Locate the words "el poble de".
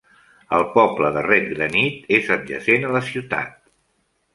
0.59-1.23